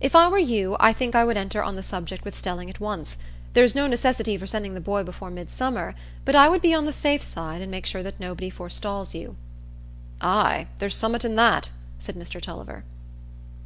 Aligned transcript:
If 0.00 0.16
I 0.16 0.28
were 0.28 0.38
you, 0.38 0.74
I 0.80 0.94
think 0.94 1.14
I 1.14 1.26
would 1.26 1.36
enter 1.36 1.62
on 1.62 1.76
the 1.76 1.82
subject 1.82 2.24
with 2.24 2.38
Stelling 2.38 2.70
at 2.70 2.80
once: 2.80 3.18
there's 3.52 3.74
no 3.74 3.86
necessity 3.86 4.38
for 4.38 4.46
sending 4.46 4.72
the 4.72 4.80
boy 4.80 5.02
before 5.02 5.28
Midsummer, 5.30 5.94
but 6.24 6.34
I 6.34 6.48
would 6.48 6.62
be 6.62 6.72
on 6.72 6.86
the 6.86 6.94
safe 6.94 7.22
side, 7.22 7.60
and 7.60 7.70
make 7.70 7.84
sure 7.84 8.02
that 8.02 8.18
nobody 8.18 8.48
forestalls 8.48 9.14
you." 9.14 9.36
"Ay, 10.22 10.68
there's 10.78 10.96
summat 10.96 11.26
in 11.26 11.36
that," 11.36 11.72
said 11.98 12.14
Mr 12.14 12.40
Tulliver. 12.40 12.84